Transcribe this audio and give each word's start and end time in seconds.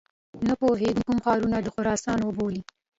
نه 0.47 0.53
پوهیږي 0.59 1.01
کوم 1.07 1.17
ښارونه 1.25 1.57
د 1.61 1.67
خراسان 1.75 2.19
وبولي. 2.23 2.61